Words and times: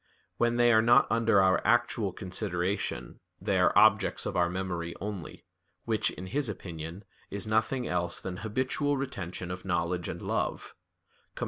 When 0.37 0.55
they 0.55 0.73
are 0.73 0.81
not 0.81 1.05
under 1.11 1.39
our 1.39 1.61
actual 1.63 2.11
consideration, 2.11 3.19
they 3.39 3.59
are 3.59 3.71
objects 3.77 4.25
of 4.25 4.35
our 4.35 4.49
memory 4.49 4.95
only, 4.99 5.45
which, 5.85 6.09
in 6.09 6.25
his 6.25 6.49
opinion, 6.49 7.03
is 7.29 7.45
nothing 7.45 7.87
else 7.87 8.19
than 8.19 8.37
habitual 8.37 8.97
retention 8.97 9.51
of 9.51 9.63
knowledge 9.63 10.09
and 10.09 10.19
love 10.19 10.73
[*Cf. 11.35 11.39